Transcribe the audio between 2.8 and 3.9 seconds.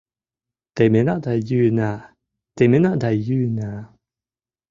да йӱына